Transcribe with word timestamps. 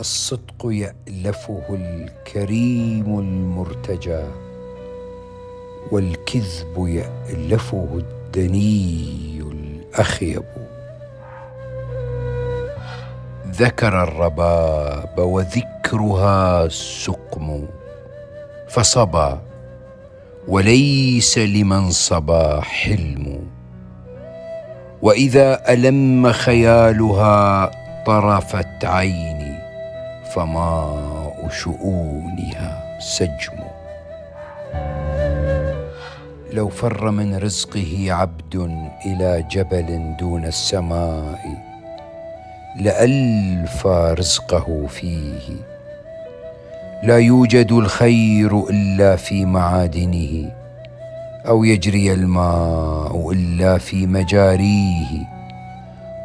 الصدق 0.00 0.66
يألفه 0.66 1.62
الكريم 1.70 3.18
المرتجى 3.18 4.24
والكذب 5.92 6.74
يألفه 6.76 7.88
الدني 7.92 9.42
الأخيب. 9.52 10.44
ذكر 13.50 14.02
الرباب 14.02 15.18
وذكرها 15.18 16.64
السقم 16.64 17.66
فصبا 18.68 19.40
وليس 20.48 21.38
لمن 21.38 21.90
صبا 21.90 22.60
حلم. 22.60 23.40
وإذا 25.02 25.72
ألم 25.72 26.32
خيالها 26.32 27.70
طرفت 28.06 28.84
عيني 28.84 29.45
فماء 30.36 31.48
شؤونها 31.50 32.98
سجم. 33.00 33.58
لو 36.52 36.68
فر 36.68 37.10
من 37.10 37.36
رزقه 37.36 38.06
عبد 38.10 38.54
إلى 39.06 39.44
جبل 39.50 40.16
دون 40.20 40.44
السماء 40.44 41.40
لالفى 42.80 44.14
رزقه 44.18 44.86
فيه. 44.86 45.56
لا 47.02 47.18
يوجد 47.18 47.72
الخير 47.72 48.68
إلا 48.70 49.16
في 49.16 49.44
معادنه 49.44 50.52
أو 51.48 51.64
يجري 51.64 52.12
الماء 52.12 53.32
إلا 53.32 53.78
في 53.78 54.06
مجاريه. 54.06 55.36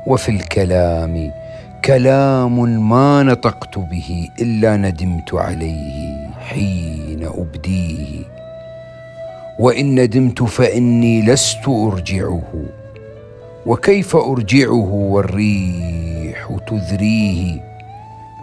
وفي 0.07 0.29
الكلام 0.29 1.31
كلام 1.85 2.89
ما 2.89 3.23
نطقت 3.23 3.79
به 3.79 4.29
إلا 4.41 4.77
ندمت 4.77 5.33
عليه 5.33 6.29
حين 6.49 7.23
أبديه. 7.23 8.23
وإن 9.59 9.99
ندمت 9.99 10.43
فإني 10.43 11.21
لست 11.21 11.67
أرجعه. 11.67 12.43
وكيف 13.65 14.15
أرجعه 14.15 14.93
والريح 14.93 16.57
تذريه؟ 16.67 17.61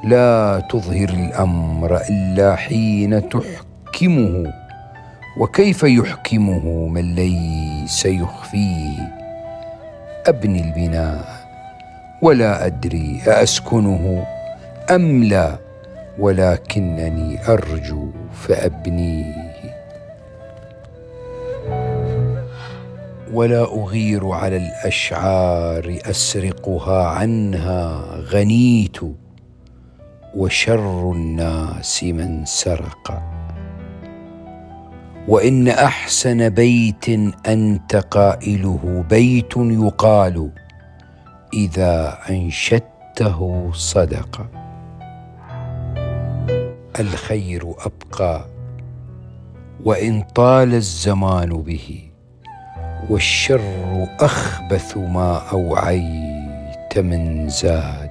لا 0.05 0.63
تظهر 0.71 1.09
الأمر 1.09 2.01
إلا 2.11 2.57
حين 2.57 3.29
تحكمه. 3.29 4.53
وكيف 5.41 5.83
يحكمه 5.83 6.89
من 6.89 7.15
ليس 7.15 8.07
يخفيه؟ 8.07 9.19
أبني 10.27 10.65
البناء 10.65 11.38
ولا 12.23 12.67
أدري 12.67 13.23
أأسكنه 13.27 14.27
أم 14.91 15.25
لا 15.25 15.59
ولكنني 16.19 17.49
أرجو 17.49 18.11
فأبنيه. 18.33 19.49
ولا 23.33 23.63
أغير 23.63 24.29
على 24.31 24.57
الأشعار 24.57 25.99
أسرقها 26.11 27.07
عنها 27.07 28.05
غنيت 28.21 28.99
وشر 30.35 31.13
الناس 31.13 32.05
من 32.05 32.45
سرق. 32.45 33.23
وإن 35.29 35.69
أحسن 35.69 36.49
بيت 36.49 37.09
أنت 37.49 37.97
قائله 37.97 39.05
بيت 39.11 39.53
يقال 39.57 40.51
إذا 41.55 42.19
أنشدته 42.31 43.71
صدق 43.75 44.47
الخير 47.01 47.75
أبقى 47.79 48.45
وإن 49.85 50.23
طال 50.23 50.75
الزمان 50.75 51.49
به 51.63 52.11
والشر 53.11 54.07
أخبث 54.21 54.97
ما 54.97 55.37
أوعيت 55.53 56.99
من 56.99 57.49
زاد. 57.49 58.08